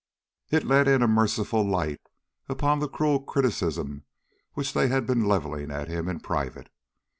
[0.49, 2.01] It let in a merciful light
[2.49, 4.05] upon the cruel criticism
[4.55, 6.69] which they had been leveling at him in private.